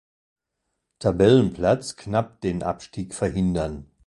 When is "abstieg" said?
2.63-3.13